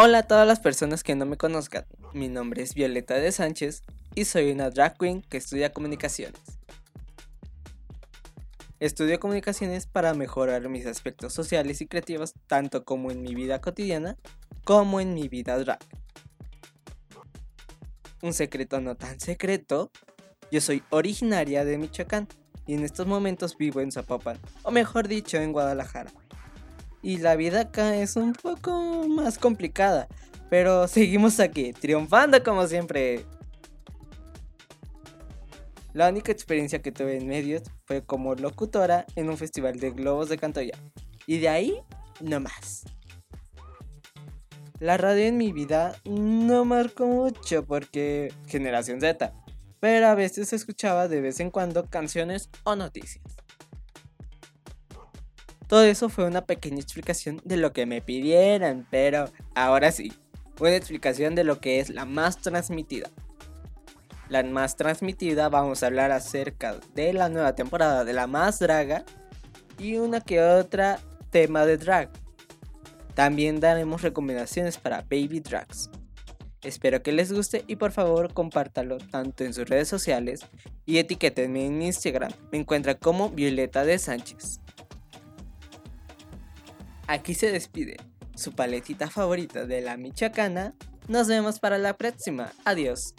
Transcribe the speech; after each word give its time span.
Hola 0.00 0.18
a 0.18 0.22
todas 0.22 0.46
las 0.46 0.60
personas 0.60 1.02
que 1.02 1.16
no 1.16 1.26
me 1.26 1.36
conozcan. 1.36 1.84
Mi 2.12 2.28
nombre 2.28 2.62
es 2.62 2.72
Violeta 2.72 3.14
de 3.14 3.32
Sánchez 3.32 3.82
y 4.14 4.26
soy 4.26 4.52
una 4.52 4.70
drag 4.70 4.96
queen 4.96 5.22
que 5.22 5.38
estudia 5.38 5.72
comunicaciones. 5.72 6.40
Estudio 8.78 9.18
comunicaciones 9.18 9.88
para 9.88 10.14
mejorar 10.14 10.68
mis 10.68 10.86
aspectos 10.86 11.32
sociales 11.32 11.80
y 11.80 11.88
creativos 11.88 12.34
tanto 12.46 12.84
como 12.84 13.10
en 13.10 13.22
mi 13.22 13.34
vida 13.34 13.60
cotidiana 13.60 14.16
como 14.62 15.00
en 15.00 15.14
mi 15.14 15.26
vida 15.26 15.58
drag. 15.58 15.80
Un 18.22 18.34
secreto 18.34 18.80
no 18.80 18.94
tan 18.94 19.18
secreto, 19.18 19.90
yo 20.52 20.60
soy 20.60 20.84
originaria 20.90 21.64
de 21.64 21.76
Michoacán 21.76 22.28
y 22.68 22.74
en 22.74 22.84
estos 22.84 23.08
momentos 23.08 23.58
vivo 23.58 23.80
en 23.80 23.90
Zapopan, 23.90 24.38
o 24.62 24.70
mejor 24.70 25.08
dicho 25.08 25.38
en 25.38 25.50
Guadalajara. 25.50 26.12
Y 27.02 27.18
la 27.18 27.36
vida 27.36 27.62
acá 27.62 27.96
es 27.96 28.16
un 28.16 28.32
poco 28.32 29.06
más 29.08 29.38
complicada, 29.38 30.08
pero 30.50 30.88
seguimos 30.88 31.40
aquí, 31.40 31.72
triunfando 31.72 32.42
como 32.42 32.66
siempre. 32.66 33.24
La 35.94 36.08
única 36.08 36.30
experiencia 36.30 36.80
que 36.80 36.92
tuve 36.92 37.16
en 37.16 37.26
medios 37.26 37.62
fue 37.84 38.02
como 38.02 38.34
locutora 38.34 39.06
en 39.16 39.30
un 39.30 39.36
festival 39.36 39.80
de 39.80 39.90
globos 39.90 40.28
de 40.28 40.38
Cantoya. 40.38 40.78
Y 41.26 41.38
de 41.38 41.48
ahí, 41.48 41.80
no 42.20 42.40
más. 42.40 42.84
La 44.80 44.96
radio 44.96 45.24
en 45.24 45.36
mi 45.36 45.52
vida 45.52 45.96
no 46.04 46.64
marcó 46.64 47.06
mucho 47.06 47.66
porque 47.66 48.32
generación 48.46 49.00
Z, 49.00 49.32
pero 49.80 50.06
a 50.06 50.14
veces 50.14 50.52
escuchaba 50.52 51.08
de 51.08 51.20
vez 51.20 51.40
en 51.40 51.50
cuando 51.50 51.86
canciones 51.90 52.48
o 52.62 52.76
noticias. 52.76 53.24
Todo 55.68 55.82
eso 55.82 56.08
fue 56.08 56.24
una 56.24 56.46
pequeña 56.46 56.80
explicación 56.80 57.42
de 57.44 57.58
lo 57.58 57.74
que 57.74 57.84
me 57.84 58.00
pidieran, 58.00 58.86
pero 58.90 59.30
ahora 59.54 59.92
sí, 59.92 60.14
una 60.58 60.74
explicación 60.74 61.34
de 61.34 61.44
lo 61.44 61.60
que 61.60 61.78
es 61.78 61.90
la 61.90 62.06
más 62.06 62.38
transmitida. 62.38 63.10
La 64.30 64.42
más 64.42 64.76
transmitida 64.76 65.50
vamos 65.50 65.82
a 65.82 65.86
hablar 65.86 66.10
acerca 66.10 66.76
de 66.94 67.12
la 67.12 67.28
nueva 67.28 67.54
temporada 67.54 68.04
de 68.04 68.14
la 68.14 68.26
más 68.26 68.58
draga 68.58 69.04
y 69.78 69.96
una 69.96 70.22
que 70.22 70.42
otra 70.42 71.00
tema 71.30 71.66
de 71.66 71.76
drag. 71.76 72.10
También 73.14 73.60
daremos 73.60 74.00
recomendaciones 74.00 74.78
para 74.78 75.02
baby 75.02 75.40
drags. 75.40 75.90
Espero 76.62 77.02
que 77.02 77.12
les 77.12 77.30
guste 77.30 77.64
y 77.66 77.76
por 77.76 77.92
favor 77.92 78.32
compártalo 78.32 78.98
tanto 78.98 79.44
en 79.44 79.52
sus 79.52 79.68
redes 79.68 79.88
sociales 79.88 80.40
y 80.86 80.98
etiquétenme 80.98 81.66
en 81.66 81.82
Instagram. 81.82 82.32
Me 82.50 82.58
encuentra 82.58 82.94
como 82.94 83.30
Violeta 83.30 83.84
de 83.84 83.98
Sánchez. 83.98 84.60
Aquí 87.08 87.32
se 87.32 87.50
despide 87.50 87.96
su 88.36 88.52
paletita 88.52 89.08
favorita 89.08 89.64
de 89.64 89.80
la 89.80 89.96
Michoacana. 89.96 90.74
Nos 91.08 91.26
vemos 91.26 91.58
para 91.58 91.78
la 91.78 91.96
próxima. 91.96 92.52
Adiós. 92.66 93.14